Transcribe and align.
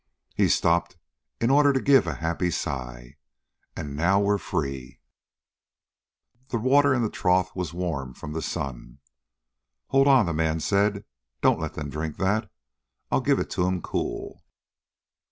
He 0.33 0.47
stopped 0.47 0.97
in 1.39 1.51
order 1.51 1.71
to 1.71 1.79
give 1.79 2.07
a 2.07 2.15
happy 2.15 2.49
sigh. 2.49 3.17
"And 3.75 3.95
now 3.95 4.19
we're 4.19 4.39
free." 4.39 4.99
The 6.47 6.57
water 6.57 6.91
in 6.91 7.03
the 7.03 7.07
trough 7.11 7.55
was 7.55 7.71
warm 7.71 8.15
from 8.15 8.33
the 8.33 8.41
sun. 8.41 8.97
"Hold 9.89 10.07
on," 10.07 10.25
the 10.25 10.33
man 10.33 10.59
said. 10.59 11.05
"Don't 11.43 11.59
let 11.59 11.75
them 11.75 11.91
drink 11.91 12.17
that. 12.17 12.49
I'll 13.11 13.21
give 13.21 13.37
it 13.37 13.51
to 13.51 13.63
them 13.63 13.79
cool." 13.83 14.43